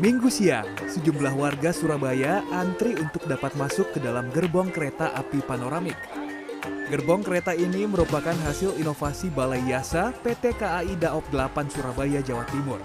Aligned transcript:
Minggu 0.00 0.32
siang, 0.32 0.64
sejumlah 0.88 1.36
warga 1.36 1.76
Surabaya 1.76 2.40
antri 2.56 2.96
untuk 2.96 3.20
dapat 3.28 3.52
masuk 3.52 3.92
ke 3.92 4.00
dalam 4.00 4.32
gerbong 4.32 4.72
kereta 4.72 5.12
api 5.12 5.44
panoramik. 5.44 6.00
Gerbong 6.88 7.20
kereta 7.20 7.52
ini 7.52 7.84
merupakan 7.84 8.32
hasil 8.48 8.80
inovasi 8.80 9.28
Balai 9.28 9.60
Yasa 9.68 10.16
PT 10.24 10.56
KAI 10.56 10.96
Daop 10.96 11.28
8 11.28 11.68
Surabaya, 11.68 12.24
Jawa 12.24 12.48
Timur. 12.48 12.80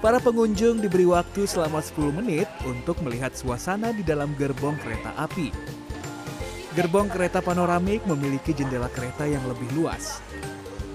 Para 0.00 0.16
pengunjung 0.16 0.80
diberi 0.80 1.04
waktu 1.04 1.44
selama 1.44 1.84
10 1.84 2.16
menit 2.16 2.48
untuk 2.64 3.04
melihat 3.04 3.36
suasana 3.36 3.92
di 3.92 4.00
dalam 4.00 4.32
gerbong 4.40 4.80
kereta 4.80 5.12
api. 5.20 5.52
Gerbong 6.72 7.12
kereta 7.12 7.44
panoramik 7.44 8.00
memiliki 8.08 8.56
jendela 8.56 8.88
kereta 8.88 9.28
yang 9.28 9.44
lebih 9.44 9.68
luas, 9.76 10.24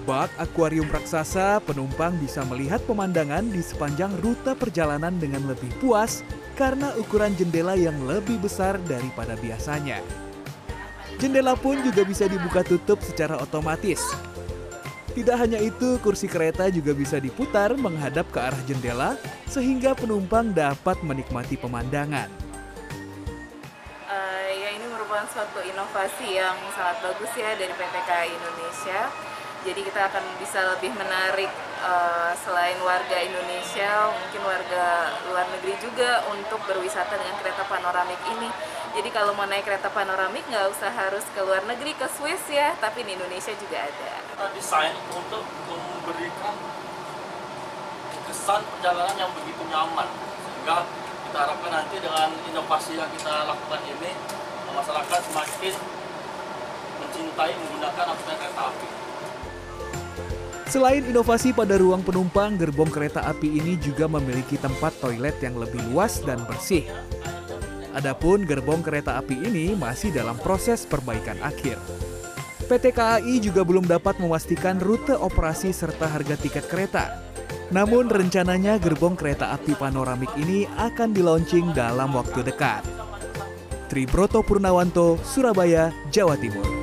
Bak 0.08 0.32
akuarium 0.40 0.88
raksasa, 0.88 1.60
penumpang 1.60 2.16
bisa 2.16 2.40
melihat 2.48 2.80
pemandangan 2.88 3.44
di 3.52 3.60
sepanjang 3.60 4.08
rute 4.24 4.56
perjalanan 4.56 5.12
dengan 5.20 5.44
lebih 5.44 5.68
puas 5.76 6.24
karena 6.56 6.96
ukuran 6.96 7.36
jendela 7.36 7.76
yang 7.76 7.96
lebih 8.08 8.40
besar 8.40 8.80
daripada 8.88 9.36
biasanya. 9.36 10.00
Jendela 11.20 11.52
pun 11.52 11.76
juga 11.84 12.00
bisa 12.00 12.24
dibuka 12.24 12.64
tutup 12.64 12.96
secara 13.04 13.36
otomatis. 13.36 14.00
Tidak 15.12 15.36
hanya 15.36 15.60
itu, 15.60 16.00
kursi 16.00 16.24
kereta 16.30 16.72
juga 16.72 16.96
bisa 16.96 17.20
diputar 17.20 17.76
menghadap 17.76 18.24
ke 18.32 18.40
arah 18.40 18.62
jendela 18.64 19.20
sehingga 19.44 19.92
penumpang 19.92 20.56
dapat 20.56 20.96
menikmati 21.04 21.60
pemandangan. 21.60 22.30
Uh, 24.08 24.48
ya 24.48 24.68
ini 24.80 24.86
merupakan 24.88 25.28
suatu 25.28 25.60
inovasi 25.60 26.40
yang 26.40 26.56
sangat 26.72 27.04
bagus 27.04 27.32
ya 27.36 27.52
dari 27.58 27.74
PT 27.74 27.96
KAI 28.06 28.30
Indonesia 28.32 29.00
jadi 29.60 29.80
kita 29.84 30.00
akan 30.08 30.24
bisa 30.40 30.64
lebih 30.72 30.88
menarik 30.96 31.52
uh, 31.84 32.32
selain 32.40 32.80
warga 32.80 33.20
Indonesia 33.20 34.08
mungkin 34.08 34.40
warga 34.40 35.12
luar 35.28 35.44
negeri 35.52 35.76
juga 35.84 36.24
untuk 36.32 36.64
berwisata 36.64 37.12
dengan 37.20 37.36
kereta 37.44 37.68
panoramik 37.68 38.20
ini. 38.24 38.48
Jadi 38.96 39.08
kalau 39.12 39.36
mau 39.36 39.44
naik 39.44 39.68
kereta 39.68 39.92
panoramik 39.92 40.48
nggak 40.48 40.64
usah 40.72 40.88
harus 40.88 41.22
ke 41.36 41.44
luar 41.44 41.60
negeri 41.68 41.92
ke 41.92 42.08
Swiss 42.08 42.40
ya 42.48 42.72
tapi 42.80 43.04
di 43.04 43.12
Indonesia 43.12 43.52
juga 43.60 43.84
ada. 43.84 44.12
Kita 44.32 44.46
desain 44.56 44.96
untuk 45.12 45.44
memberikan 45.68 46.56
kesan 48.32 48.64
perjalanan 48.64 49.16
yang 49.28 49.30
begitu 49.36 49.60
nyaman. 49.68 50.08
Sehingga 50.40 50.88
kita 51.28 51.36
harapkan 51.36 51.70
nanti 51.70 51.96
dengan 52.00 52.32
inovasi 52.48 52.96
yang 52.96 53.12
kita 53.12 53.44
lakukan 53.44 53.80
ini 53.84 54.10
masyarakat 54.72 55.20
semakin 55.28 55.74
mencintai 57.02 57.52
menggunakan 57.60 58.06
kereta 58.24 58.62
api 58.72 59.09
Selain 60.70 61.02
inovasi 61.02 61.50
pada 61.50 61.74
ruang 61.74 61.98
penumpang, 61.98 62.54
gerbong 62.54 62.94
kereta 62.94 63.26
api 63.26 63.58
ini 63.58 63.74
juga 63.82 64.06
memiliki 64.06 64.54
tempat 64.54 64.94
toilet 65.02 65.34
yang 65.42 65.58
lebih 65.58 65.82
luas 65.90 66.22
dan 66.22 66.38
bersih. 66.46 66.86
Adapun 67.90 68.46
gerbong 68.46 68.78
kereta 68.78 69.18
api 69.18 69.34
ini 69.34 69.74
masih 69.74 70.14
dalam 70.14 70.38
proses 70.38 70.86
perbaikan 70.86 71.34
akhir. 71.42 71.74
PT 72.70 72.94
KAI 72.94 73.42
juga 73.42 73.66
belum 73.66 73.82
dapat 73.82 74.22
memastikan 74.22 74.78
rute 74.78 75.10
operasi 75.10 75.74
serta 75.74 76.06
harga 76.06 76.38
tiket 76.38 76.70
kereta. 76.70 77.18
Namun 77.74 78.06
rencananya 78.06 78.78
gerbong 78.78 79.18
kereta 79.18 79.50
api 79.50 79.74
panoramik 79.74 80.30
ini 80.38 80.70
akan 80.78 81.10
dilaunching 81.10 81.74
dalam 81.74 82.14
waktu 82.14 82.46
dekat. 82.46 82.86
Tribroto 83.90 84.46
Purnawanto, 84.46 85.18
Surabaya, 85.26 85.90
Jawa 86.14 86.38
Timur. 86.38 86.79